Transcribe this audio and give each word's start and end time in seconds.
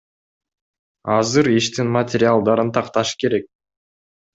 Азыр 1.17 1.45
иштин 1.57 1.87
материалдарын 1.97 2.69
такташ 2.75 3.09
керек. 3.19 3.45